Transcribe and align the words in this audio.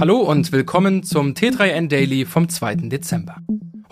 Hallo 0.00 0.16
und 0.16 0.50
willkommen 0.50 1.02
zum 1.02 1.34
T3N 1.34 1.88
Daily 1.88 2.24
vom 2.24 2.48
2. 2.48 2.88
Dezember. 2.88 3.36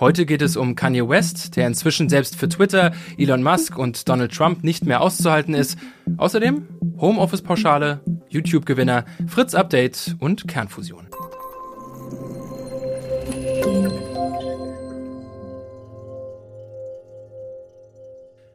Heute 0.01 0.25
geht 0.25 0.41
es 0.41 0.57
um 0.57 0.75
Kanye 0.75 1.07
West, 1.07 1.55
der 1.55 1.67
inzwischen 1.67 2.09
selbst 2.09 2.35
für 2.35 2.49
Twitter, 2.49 2.95
Elon 3.19 3.43
Musk 3.43 3.77
und 3.77 4.09
Donald 4.09 4.35
Trump 4.35 4.65
nicht 4.65 4.87
mehr 4.87 5.03
auszuhalten 5.03 5.53
ist. 5.53 5.77
Außerdem 6.17 6.67
Homeoffice-Pauschale, 6.99 8.01
YouTube-Gewinner, 8.31 9.05
Fritz-Update 9.27 10.17
und 10.19 10.49
Kernfusion. 10.49 11.09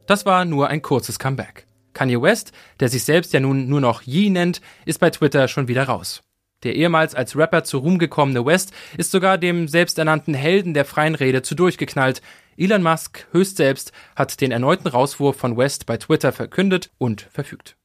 Das 0.08 0.26
war 0.26 0.44
nur 0.44 0.66
ein 0.70 0.82
kurzes 0.82 1.20
Comeback. 1.20 1.68
Kanye 1.92 2.20
West, 2.20 2.50
der 2.80 2.88
sich 2.88 3.04
selbst 3.04 3.32
ja 3.32 3.38
nun 3.38 3.68
nur 3.68 3.80
noch 3.80 4.02
Yee 4.02 4.28
nennt, 4.28 4.60
ist 4.86 4.98
bei 4.98 5.10
Twitter 5.10 5.46
schon 5.46 5.68
wieder 5.68 5.84
raus. 5.84 6.24
Der 6.64 6.74
ehemals 6.74 7.14
als 7.14 7.36
Rapper 7.36 7.62
zu 7.62 7.78
Ruhm 7.78 7.98
gekommene 7.98 8.44
West 8.44 8.72
ist 8.96 9.10
sogar 9.10 9.38
dem 9.38 9.68
selbsternannten 9.68 10.34
Helden 10.34 10.74
der 10.74 10.84
freien 10.84 11.14
Rede 11.14 11.42
zu 11.42 11.54
durchgeknallt. 11.54 12.22
Elon 12.56 12.82
Musk 12.82 13.26
höchst 13.32 13.58
selbst 13.58 13.92
hat 14.16 14.40
den 14.40 14.50
erneuten 14.50 14.88
Rauswurf 14.88 15.36
von 15.36 15.56
West 15.56 15.86
bei 15.86 15.98
Twitter 15.98 16.32
verkündet 16.32 16.90
und 16.98 17.22
verfügt. 17.30 17.76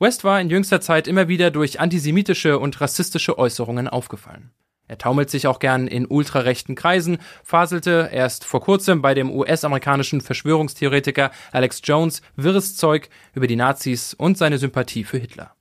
West 0.00 0.24
war 0.24 0.40
in 0.40 0.50
jüngster 0.50 0.80
Zeit 0.80 1.06
immer 1.06 1.28
wieder 1.28 1.50
durch 1.50 1.78
antisemitische 1.78 2.58
und 2.58 2.80
rassistische 2.80 3.38
Äußerungen 3.38 3.88
aufgefallen. 3.88 4.50
Er 4.86 4.98
taumelt 4.98 5.30
sich 5.30 5.46
auch 5.46 5.60
gern 5.60 5.86
in 5.86 6.06
ultrarechten 6.06 6.74
Kreisen, 6.74 7.18
faselte 7.42 8.10
erst 8.12 8.44
vor 8.44 8.60
kurzem 8.60 9.00
bei 9.00 9.14
dem 9.14 9.30
US-amerikanischen 9.30 10.20
Verschwörungstheoretiker 10.20 11.30
Alex 11.52 11.80
Jones 11.84 12.20
wirres 12.36 12.76
Zeug 12.76 13.08
über 13.32 13.46
die 13.46 13.56
Nazis 13.56 14.12
und 14.12 14.36
seine 14.36 14.58
Sympathie 14.58 15.04
für 15.04 15.18
Hitler. 15.18 15.54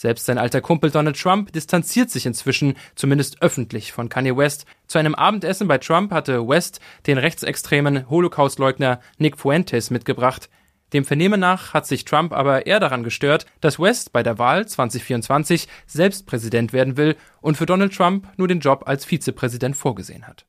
Selbst 0.00 0.24
sein 0.24 0.38
alter 0.38 0.62
Kumpel 0.62 0.90
Donald 0.90 1.20
Trump 1.20 1.52
distanziert 1.52 2.10
sich 2.10 2.24
inzwischen, 2.24 2.72
zumindest 2.94 3.42
öffentlich, 3.42 3.92
von 3.92 4.08
Kanye 4.08 4.34
West. 4.34 4.64
Zu 4.86 4.96
einem 4.96 5.14
Abendessen 5.14 5.68
bei 5.68 5.76
Trump 5.76 6.10
hatte 6.10 6.48
West 6.48 6.80
den 7.06 7.18
rechtsextremen 7.18 8.08
Holocaustleugner 8.08 9.00
Nick 9.18 9.36
Fuentes 9.36 9.90
mitgebracht. 9.90 10.48
Dem 10.94 11.04
Vernehmen 11.04 11.38
nach 11.38 11.74
hat 11.74 11.86
sich 11.86 12.06
Trump 12.06 12.32
aber 12.32 12.64
eher 12.64 12.80
daran 12.80 13.02
gestört, 13.02 13.44
dass 13.60 13.78
West 13.78 14.14
bei 14.14 14.22
der 14.22 14.38
Wahl 14.38 14.66
2024 14.66 15.68
selbst 15.86 16.26
Präsident 16.26 16.72
werden 16.72 16.96
will 16.96 17.14
und 17.42 17.58
für 17.58 17.66
Donald 17.66 17.94
Trump 17.94 18.26
nur 18.38 18.48
den 18.48 18.60
Job 18.60 18.84
als 18.86 19.04
Vizepräsident 19.04 19.76
vorgesehen 19.76 20.26
hat. 20.26 20.46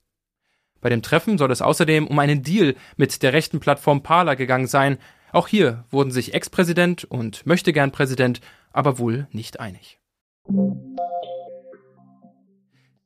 Bei 0.79 0.87
dem 0.87 1.01
Treffen 1.01 1.37
soll 1.37 1.51
es 1.51 1.61
außerdem 1.61 2.07
um 2.07 2.17
einen 2.19 2.41
Deal 2.41 2.75
mit 2.95 3.21
der 3.21 3.33
rechten 3.33 3.59
Plattform 3.59 4.01
Parler 4.01 4.37
gegangen 4.37 4.67
sein. 4.67 4.97
Auch 5.31 5.47
hier 5.47 5.85
wurden 5.89 6.11
sich 6.11 6.33
Ex-Präsident 6.33 7.05
und 7.05 7.45
Möchtegern-Präsident 7.45 8.41
aber 8.73 8.99
wohl 8.99 9.27
nicht 9.31 9.59
einig. 9.59 9.99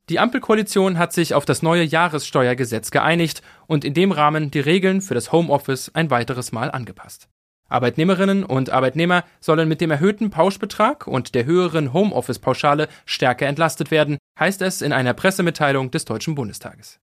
Die 0.09 0.19
Ampelkoalition 0.19 0.99
hat 0.99 1.13
sich 1.13 1.33
auf 1.33 1.45
das 1.45 1.63
neue 1.63 1.83
Jahressteuergesetz 1.83 2.91
geeinigt 2.91 3.41
und 3.65 3.83
in 3.83 3.95
dem 3.95 4.11
Rahmen 4.11 4.51
die 4.51 4.59
Regeln 4.59 5.01
für 5.01 5.15
das 5.15 5.31
Homeoffice 5.31 5.89
ein 5.95 6.11
weiteres 6.11 6.51
Mal 6.51 6.69
angepasst. 6.69 7.27
Arbeitnehmerinnen 7.67 8.43
und 8.43 8.69
Arbeitnehmer 8.69 9.23
sollen 9.39 9.67
mit 9.67 9.81
dem 9.81 9.89
erhöhten 9.89 10.29
Pauschbetrag 10.29 11.07
und 11.07 11.33
der 11.33 11.45
höheren 11.45 11.93
Homeoffice-Pauschale 11.93 12.87
stärker 13.05 13.47
entlastet 13.47 13.89
werden, 13.89 14.19
heißt 14.39 14.61
es 14.61 14.83
in 14.83 14.93
einer 14.93 15.15
Pressemitteilung 15.15 15.89
des 15.89 16.05
Deutschen 16.05 16.35
Bundestages. 16.35 16.99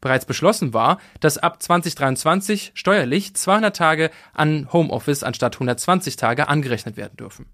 Bereits 0.00 0.26
beschlossen 0.26 0.74
war, 0.74 0.98
dass 1.20 1.38
ab 1.38 1.62
2023 1.62 2.72
steuerlich 2.74 3.34
200 3.34 3.76
Tage 3.76 4.10
an 4.32 4.72
Homeoffice 4.72 5.22
anstatt 5.22 5.56
120 5.56 6.16
Tage 6.16 6.48
angerechnet 6.48 6.96
werden 6.96 7.16
dürfen. 7.16 7.46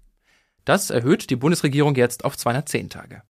Das 0.63 0.89
erhöht 0.89 1.29
die 1.29 1.35
Bundesregierung 1.35 1.95
jetzt 1.95 2.25
auf 2.25 2.37
210 2.37 2.89
Tage. 2.89 3.23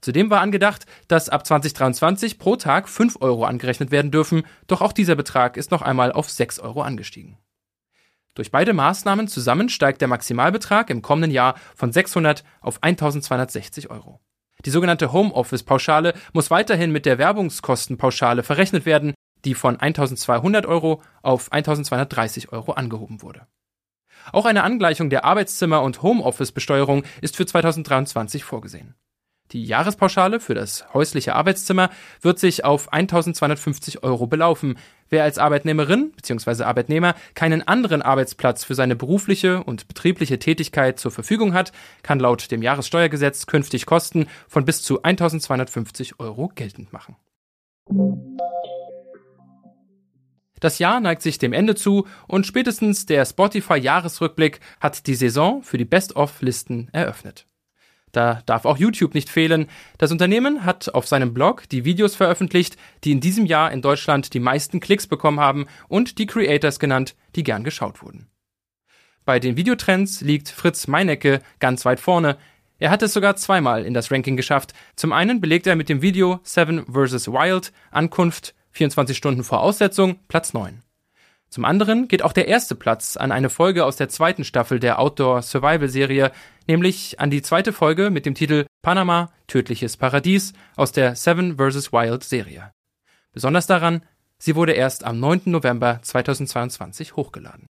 Zudem 0.00 0.30
war 0.30 0.40
angedacht, 0.40 0.86
dass 1.08 1.28
ab 1.28 1.46
2023 1.46 2.38
pro 2.38 2.56
Tag 2.56 2.88
5 2.88 3.20
Euro 3.20 3.44
angerechnet 3.44 3.90
werden 3.90 4.10
dürfen, 4.10 4.44
doch 4.66 4.80
auch 4.80 4.92
dieser 4.92 5.16
Betrag 5.16 5.56
ist 5.56 5.70
noch 5.70 5.82
einmal 5.82 6.12
auf 6.12 6.30
6 6.30 6.60
Euro 6.60 6.82
angestiegen. 6.82 7.38
Durch 8.34 8.52
beide 8.52 8.72
Maßnahmen 8.72 9.26
zusammen 9.26 9.68
steigt 9.68 10.00
der 10.00 10.08
Maximalbetrag 10.08 10.90
im 10.90 11.02
kommenden 11.02 11.32
Jahr 11.32 11.56
von 11.74 11.92
600 11.92 12.44
auf 12.60 12.82
1260 12.82 13.90
Euro. 13.90 14.20
Die 14.64 14.70
sogenannte 14.70 15.12
Homeoffice-Pauschale 15.12 16.14
muss 16.32 16.50
weiterhin 16.50 16.90
mit 16.90 17.06
der 17.06 17.18
Werbungskostenpauschale 17.18 18.42
verrechnet 18.42 18.86
werden, 18.86 19.14
die 19.44 19.54
von 19.54 19.78
1200 19.78 20.66
Euro 20.66 21.02
auf 21.22 21.52
1230 21.52 22.52
Euro 22.52 22.72
angehoben 22.72 23.22
wurde. 23.22 23.46
Auch 24.32 24.46
eine 24.46 24.64
Angleichung 24.64 25.10
der 25.10 25.24
Arbeitszimmer- 25.24 25.82
und 25.82 26.02
Homeoffice-Besteuerung 26.02 27.04
ist 27.20 27.36
für 27.36 27.46
2023 27.46 28.42
vorgesehen. 28.42 28.94
Die 29.52 29.64
Jahrespauschale 29.64 30.40
für 30.40 30.54
das 30.54 30.92
häusliche 30.92 31.34
Arbeitszimmer 31.34 31.88
wird 32.20 32.38
sich 32.38 32.64
auf 32.66 32.92
1250 32.92 34.02
Euro 34.02 34.26
belaufen. 34.26 34.76
Wer 35.08 35.24
als 35.24 35.38
Arbeitnehmerin 35.38 36.12
bzw. 36.12 36.64
Arbeitnehmer 36.64 37.14
keinen 37.34 37.66
anderen 37.66 38.02
Arbeitsplatz 38.02 38.64
für 38.64 38.74
seine 38.74 38.94
berufliche 38.94 39.64
und 39.64 39.88
betriebliche 39.88 40.38
Tätigkeit 40.38 40.98
zur 40.98 41.12
Verfügung 41.12 41.54
hat, 41.54 41.72
kann 42.02 42.20
laut 42.20 42.50
dem 42.50 42.60
Jahressteuergesetz 42.60 43.46
künftig 43.46 43.86
Kosten 43.86 44.26
von 44.48 44.66
bis 44.66 44.82
zu 44.82 45.02
1250 45.02 46.20
Euro 46.20 46.48
geltend 46.54 46.92
machen. 46.92 47.16
Das 50.60 50.78
Jahr 50.78 51.00
neigt 51.00 51.22
sich 51.22 51.38
dem 51.38 51.54
Ende 51.54 51.74
zu 51.74 52.06
und 52.26 52.46
spätestens 52.46 53.06
der 53.06 53.24
Spotify-Jahresrückblick 53.24 54.60
hat 54.80 55.06
die 55.06 55.14
Saison 55.14 55.62
für 55.62 55.78
die 55.78 55.84
Best-of-Listen 55.84 56.88
eröffnet. 56.92 57.46
Da 58.12 58.42
darf 58.46 58.64
auch 58.64 58.78
YouTube 58.78 59.14
nicht 59.14 59.28
fehlen. 59.28 59.66
Das 59.98 60.12
Unternehmen 60.12 60.64
hat 60.64 60.94
auf 60.94 61.06
seinem 61.06 61.34
Blog 61.34 61.68
die 61.68 61.84
Videos 61.84 62.14
veröffentlicht, 62.16 62.76
die 63.04 63.12
in 63.12 63.20
diesem 63.20 63.46
Jahr 63.46 63.72
in 63.72 63.82
Deutschland 63.82 64.34
die 64.34 64.40
meisten 64.40 64.80
Klicks 64.80 65.06
bekommen 65.06 65.40
haben 65.40 65.66
und 65.88 66.18
die 66.18 66.26
Creators 66.26 66.78
genannt, 66.78 67.14
die 67.36 67.42
gern 67.42 67.64
geschaut 67.64 68.02
wurden. 68.02 68.28
Bei 69.24 69.38
den 69.38 69.56
Videotrends 69.56 70.22
liegt 70.22 70.48
Fritz 70.48 70.86
Meinecke 70.86 71.42
ganz 71.60 71.84
weit 71.84 72.00
vorne. 72.00 72.38
Er 72.78 72.90
hat 72.90 73.02
es 73.02 73.12
sogar 73.12 73.36
zweimal 73.36 73.84
in 73.84 73.92
das 73.92 74.10
Ranking 74.10 74.36
geschafft. 74.36 74.72
Zum 74.96 75.12
einen 75.12 75.40
belegt 75.40 75.66
er 75.66 75.76
mit 75.76 75.88
dem 75.88 76.00
Video 76.00 76.40
Seven 76.44 76.86
vs. 76.86 77.28
Wild 77.28 77.72
Ankunft 77.90 78.54
24 78.72 79.16
Stunden 79.16 79.44
vor 79.44 79.60
Aussetzung 79.60 80.20
Platz 80.28 80.54
9. 80.54 80.82
Zum 81.50 81.64
anderen 81.64 82.08
geht 82.08 82.22
auch 82.22 82.32
der 82.32 82.48
erste 82.48 82.74
Platz 82.74 83.16
an 83.16 83.32
eine 83.32 83.48
Folge 83.48 83.84
aus 83.86 83.96
der 83.96 84.08
zweiten 84.08 84.44
Staffel 84.44 84.80
der 84.80 84.98
Outdoor 84.98 85.42
Survival 85.42 85.88
Serie, 85.88 86.30
nämlich 86.66 87.20
an 87.20 87.30
die 87.30 87.40
zweite 87.40 87.72
Folge 87.72 88.10
mit 88.10 88.26
dem 88.26 88.34
Titel 88.34 88.66
Panama 88.82 89.32
Tödliches 89.46 89.96
Paradies 89.96 90.52
aus 90.76 90.92
der 90.92 91.16
Seven 91.16 91.56
vs. 91.56 91.92
Wild 91.92 92.22
Serie. 92.22 92.72
Besonders 93.32 93.66
daran, 93.66 94.02
sie 94.38 94.56
wurde 94.56 94.72
erst 94.72 95.04
am 95.04 95.20
9. 95.20 95.42
November 95.46 96.00
2022 96.02 97.16
hochgeladen. 97.16 97.66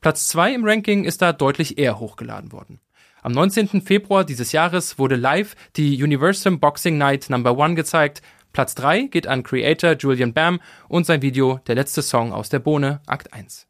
Platz 0.00 0.28
2 0.28 0.54
im 0.54 0.64
Ranking 0.64 1.04
ist 1.04 1.20
da 1.20 1.32
deutlich 1.32 1.78
eher 1.78 2.00
hochgeladen 2.00 2.52
worden. 2.52 2.80
Am 3.22 3.32
19. 3.32 3.82
Februar 3.82 4.24
dieses 4.24 4.50
Jahres 4.50 4.98
wurde 4.98 5.14
live 5.14 5.54
die 5.76 6.02
Universum 6.02 6.58
Boxing 6.58 6.98
Night 6.98 7.30
Number 7.30 7.56
1 7.56 7.76
gezeigt 7.76 8.22
Platz 8.52 8.74
3 8.74 9.04
geht 9.04 9.26
an 9.26 9.42
Creator 9.42 9.92
Julian 9.92 10.34
Bam 10.34 10.60
und 10.88 11.06
sein 11.06 11.22
Video 11.22 11.60
Der 11.66 11.74
letzte 11.74 12.02
Song 12.02 12.32
aus 12.32 12.50
der 12.50 12.58
Bohne, 12.58 13.00
Akt 13.06 13.32
1. 13.32 13.66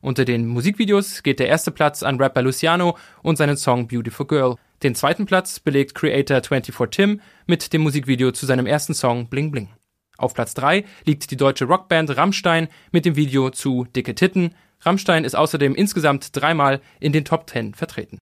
Unter 0.00 0.24
den 0.24 0.46
Musikvideos 0.46 1.24
geht 1.24 1.40
der 1.40 1.48
erste 1.48 1.72
Platz 1.72 2.04
an 2.04 2.20
Rapper 2.20 2.42
Luciano 2.42 2.96
und 3.22 3.36
seinen 3.36 3.56
Song 3.56 3.88
Beautiful 3.88 4.26
Girl. 4.26 4.54
Den 4.84 4.94
zweiten 4.94 5.26
Platz 5.26 5.58
belegt 5.58 5.96
Creator 5.96 6.40
24 6.42 6.74
Tim 6.92 7.20
mit 7.48 7.72
dem 7.72 7.82
Musikvideo 7.82 8.30
zu 8.30 8.46
seinem 8.46 8.66
ersten 8.66 8.94
Song 8.94 9.28
Bling 9.28 9.50
Bling. 9.50 9.68
Auf 10.16 10.34
Platz 10.34 10.54
3 10.54 10.84
liegt 11.04 11.32
die 11.32 11.36
deutsche 11.36 11.64
Rockband 11.64 12.16
Rammstein 12.16 12.68
mit 12.92 13.04
dem 13.04 13.16
Video 13.16 13.50
zu 13.50 13.86
Dicke 13.96 14.14
Titten. 14.14 14.54
Rammstein 14.82 15.24
ist 15.24 15.34
außerdem 15.34 15.74
insgesamt 15.74 16.30
dreimal 16.36 16.80
in 17.00 17.12
den 17.12 17.24
Top 17.24 17.50
10 17.50 17.74
vertreten. 17.74 18.18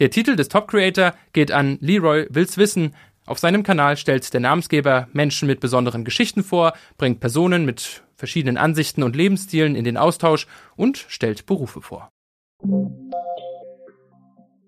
Der 0.00 0.10
Titel 0.10 0.36
des 0.36 0.48
Top 0.48 0.68
Creator 0.68 1.14
geht 1.32 1.52
an 1.52 1.78
Leroy 1.80 2.26
Wills 2.28 2.58
Wissen 2.58 2.94
auf 3.26 3.38
seinem 3.38 3.62
Kanal 3.62 3.96
stellt 3.96 4.32
der 4.32 4.40
Namensgeber 4.40 5.08
Menschen 5.12 5.48
mit 5.48 5.60
besonderen 5.60 6.04
Geschichten 6.04 6.44
vor, 6.44 6.72
bringt 6.96 7.20
Personen 7.20 7.64
mit 7.64 8.02
verschiedenen 8.14 8.56
Ansichten 8.56 9.02
und 9.02 9.16
Lebensstilen 9.16 9.74
in 9.74 9.84
den 9.84 9.96
Austausch 9.96 10.46
und 10.76 11.04
stellt 11.08 11.44
Berufe 11.44 11.82
vor. 11.82 12.10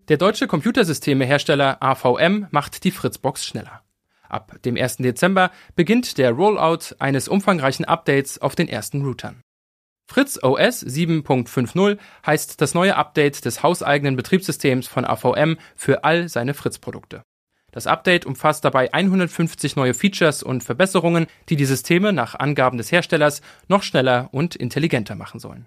Der 0.09 0.17
deutsche 0.17 0.47
Computersystemehersteller 0.47 1.83
AVM 1.83 2.47
macht 2.51 2.85
die 2.85 2.91
Fritzbox 2.91 3.45
schneller. 3.45 3.83
Ab 4.29 4.57
dem 4.65 4.77
1. 4.77 4.99
Dezember 4.99 5.51
beginnt 5.75 6.19
der 6.19 6.33
Rollout 6.33 6.95
eines 6.99 7.29
umfangreichen 7.29 7.85
Updates 7.85 8.41
auf 8.41 8.55
den 8.55 8.69
ersten 8.69 9.03
Routern. 9.03 9.43
Fritz 10.11 10.39
OS 10.43 10.85
7.50 10.85 11.99
heißt 12.27 12.61
das 12.61 12.75
neue 12.75 12.97
Update 12.97 13.45
des 13.45 13.63
hauseigenen 13.63 14.17
Betriebssystems 14.17 14.89
von 14.89 15.05
AVM 15.05 15.59
für 15.77 16.05
all 16.05 16.29
seine 16.29 16.55
Fritz-Produkte. 16.55 17.23
Das 17.79 17.87
Update 17.87 18.27
umfasst 18.27 18.65
dabei 18.65 18.93
150 18.93 19.77
neue 19.77 19.95
Features 19.95 20.43
und 20.43 20.65
Verbesserungen, 20.65 21.29
die 21.49 21.55
die 21.55 21.65
Systeme 21.65 22.13
nach 22.13 22.35
Angaben 22.35 22.77
des 22.77 22.91
Herstellers 22.91 23.41
noch 23.69 23.85
schneller 23.85 24.31
und 24.33 24.57
intelligenter 24.57 25.15
machen 25.15 25.39
sollen. 25.39 25.67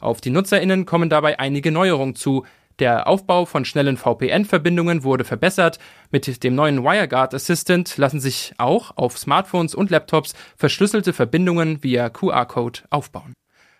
Auf 0.00 0.22
die 0.22 0.30
NutzerInnen 0.30 0.86
kommen 0.86 1.10
dabei 1.10 1.38
einige 1.38 1.70
Neuerungen 1.70 2.14
zu. 2.14 2.46
Der 2.78 3.06
Aufbau 3.06 3.44
von 3.44 3.66
schnellen 3.66 3.98
VPN-Verbindungen 3.98 5.04
wurde 5.04 5.24
verbessert. 5.24 5.78
Mit 6.10 6.42
dem 6.42 6.54
neuen 6.54 6.82
WireGuard 6.82 7.34
Assistant 7.34 7.94
lassen 7.98 8.20
sich 8.20 8.54
auch 8.56 8.96
auf 8.96 9.18
Smartphones 9.18 9.74
und 9.74 9.90
Laptops 9.90 10.32
verschlüsselte 10.56 11.12
Verbindungen 11.12 11.82
via 11.82 12.08
QR-Code 12.08 12.80
aufbauen. 12.88 13.34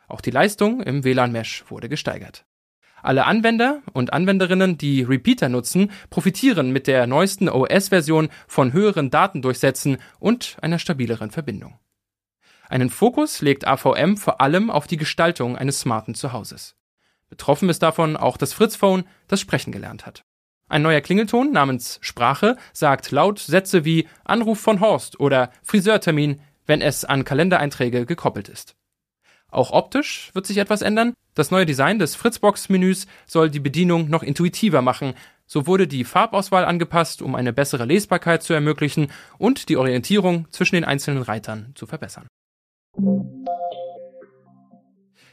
Auch 0.06 0.20
die 0.20 0.32
Leistung 0.32 0.82
im 0.82 1.02
WLAN-Mesh 1.02 1.64
wurde 1.70 1.88
gesteigert. 1.88 2.44
Alle 3.04 3.26
Anwender 3.26 3.82
und 3.92 4.14
Anwenderinnen, 4.14 4.78
die 4.78 5.02
Repeater 5.02 5.50
nutzen, 5.50 5.90
profitieren 6.08 6.70
mit 6.70 6.86
der 6.86 7.06
neuesten 7.06 7.50
OS-Version 7.50 8.30
von 8.48 8.72
höheren 8.72 9.10
Datendurchsätzen 9.10 9.98
und 10.20 10.56
einer 10.62 10.78
stabileren 10.78 11.30
Verbindung. 11.30 11.78
Einen 12.66 12.88
Fokus 12.88 13.42
legt 13.42 13.66
AVM 13.66 14.16
vor 14.16 14.40
allem 14.40 14.70
auf 14.70 14.86
die 14.86 14.96
Gestaltung 14.96 15.58
eines 15.58 15.80
smarten 15.80 16.14
Zuhauses. 16.14 16.76
Betroffen 17.28 17.68
ist 17.68 17.82
davon 17.82 18.16
auch 18.16 18.38
das 18.38 18.54
Fritz-Phone, 18.54 19.04
das 19.28 19.38
sprechen 19.38 19.70
gelernt 19.70 20.06
hat. 20.06 20.24
Ein 20.70 20.80
neuer 20.80 21.02
Klingelton 21.02 21.52
namens 21.52 21.98
Sprache 22.00 22.56
sagt 22.72 23.10
laut 23.10 23.38
Sätze 23.38 23.84
wie 23.84 24.08
Anruf 24.24 24.60
von 24.60 24.80
Horst 24.80 25.20
oder 25.20 25.50
Friseurtermin, 25.62 26.40
wenn 26.64 26.80
es 26.80 27.04
an 27.04 27.26
Kalendereinträge 27.26 28.06
gekoppelt 28.06 28.48
ist. 28.48 28.76
Auch 29.54 29.70
optisch 29.70 30.30
wird 30.34 30.46
sich 30.46 30.58
etwas 30.58 30.82
ändern. 30.82 31.14
Das 31.34 31.52
neue 31.52 31.64
Design 31.64 32.00
des 32.00 32.16
Fritzbox-Menüs 32.16 33.06
soll 33.24 33.50
die 33.50 33.60
Bedienung 33.60 34.10
noch 34.10 34.24
intuitiver 34.24 34.82
machen. 34.82 35.14
So 35.46 35.68
wurde 35.68 35.86
die 35.86 36.02
Farbauswahl 36.02 36.64
angepasst, 36.64 37.22
um 37.22 37.36
eine 37.36 37.52
bessere 37.52 37.84
Lesbarkeit 37.84 38.42
zu 38.42 38.52
ermöglichen 38.52 39.12
und 39.38 39.68
die 39.68 39.76
Orientierung 39.76 40.48
zwischen 40.50 40.74
den 40.74 40.84
einzelnen 40.84 41.22
Reitern 41.22 41.70
zu 41.76 41.86
verbessern. 41.86 42.26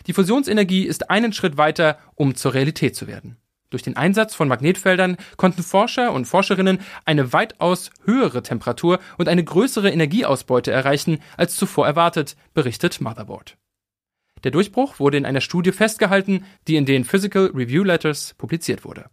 Die 0.05 0.13
Fusionsenergie 0.13 0.83
ist 0.83 1.09
einen 1.09 1.33
Schritt 1.33 1.57
weiter, 1.57 1.97
um 2.13 2.35
zur 2.35 2.53
Realität 2.53 2.95
zu 2.95 3.07
werden. 3.07 3.37
Durch 3.71 3.81
den 3.81 3.97
Einsatz 3.97 4.35
von 4.35 4.47
Magnetfeldern 4.49 5.17
konnten 5.37 5.63
Forscher 5.63 6.11
und 6.11 6.25
Forscherinnen 6.25 6.79
eine 7.05 7.33
weitaus 7.33 7.89
höhere 8.05 8.43
Temperatur 8.43 8.99
und 9.17 9.29
eine 9.29 9.43
größere 9.43 9.89
Energieausbeute 9.89 10.71
erreichen 10.71 11.19
als 11.37 11.55
zuvor 11.55 11.87
erwartet, 11.87 12.35
berichtet 12.53 13.01
Motherboard. 13.01 13.57
Der 14.43 14.51
Durchbruch 14.51 14.99
wurde 14.99 15.17
in 15.17 15.25
einer 15.25 15.41
Studie 15.41 15.71
festgehalten, 15.71 16.45
die 16.67 16.75
in 16.75 16.85
den 16.85 17.05
Physical 17.05 17.51
Review 17.53 17.83
Letters 17.83 18.33
publiziert 18.37 18.83
wurde. 18.83 19.09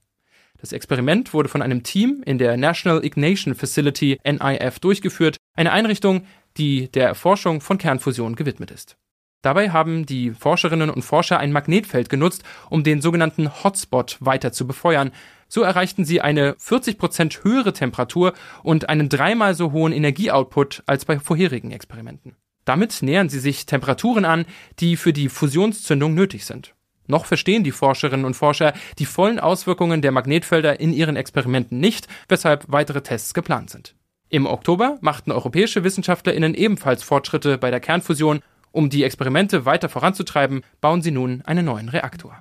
Das 0.61 0.73
Experiment 0.73 1.33
wurde 1.35 1.49
von 1.49 1.63
einem 1.63 1.83
Team 1.83 2.23
in 2.27 2.39
der 2.39 2.57
National 2.57 3.05
Ignition 3.05 3.55
Facility 3.55 4.19
NIF 4.25 4.81
durchgeführt, 4.81 5.37
eine 5.55 5.73
Einrichtung, 5.73 6.27
die 6.57 6.91
der 6.91 7.07
Erforschung 7.07 7.61
von 7.61 7.79
Kernfusion 7.79 8.35
gewidmet 8.35 8.71
ist. 8.71 8.97
Dabei 9.43 9.71
haben 9.71 10.05
die 10.05 10.33
Forscherinnen 10.33 10.91
und 10.91 11.03
Forscher 11.03 11.39
ein 11.39 11.53
Magnetfeld 11.53 12.09
genutzt, 12.09 12.43
um 12.71 12.83
den 12.83 13.01
sogenannten 13.01 13.63
Hotspot 13.63 14.17
weiter 14.19 14.51
zu 14.53 14.67
befeuern. 14.67 15.13
So 15.47 15.63
erreichten 15.63 16.05
sie 16.05 16.21
eine 16.21 16.55
40% 16.55 17.45
höhere 17.45 17.73
Temperatur 17.73 18.33
und 18.65 18.89
einen 18.89 19.09
dreimal 19.09 19.55
so 19.55 19.71
hohen 19.71 19.93
Energieoutput 19.93 20.83
als 20.87 21.05
bei 21.05 21.21
vorherigen 21.21 21.71
Experimenten. 21.71 22.35
Damit 22.69 23.01
nähern 23.01 23.31
sie 23.31 23.41
sich 23.41 23.65
Temperaturen 23.65 24.27
an, 24.27 24.45
die 24.79 24.97
für 24.97 25.15
die 25.15 25.31
Fusionszündung 25.31 26.13
nötig 26.13 26.45
sind. 26.45 26.75
Noch 27.07 27.25
verstehen 27.25 27.65
die 27.65 27.73
Forscherinnen 27.73 28.27
und 28.27 28.35
Forscher 28.35 28.75
die 28.99 29.07
vollen 29.07 29.41
Auswirkungen 29.41 30.03
der 30.03 30.13
Magnetfelder 30.13 30.79
in 30.79 30.93
ihren 30.93 31.17
Experimenten 31.17 31.81
nicht, 31.81 32.09
weshalb 32.29 32.67
weitere 32.69 33.01
Tests 33.01 33.33
geplant 33.33 33.71
sind. 33.71 33.95
Im 34.29 34.45
Oktober 34.45 34.99
machten 35.01 35.33
europäische 35.33 35.83
Wissenschaftlerinnen 35.83 36.53
ebenfalls 36.53 37.03
Fortschritte 37.03 37.57
bei 37.57 37.71
der 37.71 37.81
Kernfusion 37.81 38.41
um 38.71 38.91
die 38.91 39.03
Experimente 39.03 39.65
weiter 39.65 39.89
voranzutreiben, 39.89 40.61
bauen 40.83 41.01
sie 41.01 41.11
nun 41.11 41.41
einen 41.47 41.65
neuen 41.65 41.89
Reaktor. 41.89 42.39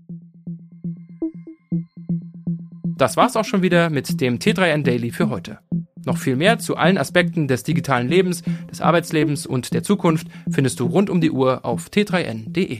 Das 2.97 3.15
war's 3.15 3.37
auch 3.37 3.45
schon 3.45 3.61
wieder 3.61 3.89
mit 3.89 4.19
dem 4.19 4.39
T3N 4.39 4.83
Daily 4.83 5.11
für 5.11 5.29
heute. 5.29 5.59
Noch 6.07 6.17
viel 6.17 6.37
mehr 6.37 6.57
zu 6.57 6.77
allen 6.77 6.97
Aspekten 6.97 7.49
des 7.49 7.63
digitalen 7.63 8.07
Lebens, 8.07 8.41
des 8.71 8.79
Arbeitslebens 8.79 9.45
und 9.45 9.73
der 9.73 9.83
Zukunft 9.83 10.27
findest 10.49 10.79
du 10.79 10.85
rund 10.85 11.09
um 11.09 11.19
die 11.19 11.31
Uhr 11.31 11.65
auf 11.65 11.89
t3n.de. 11.89 12.79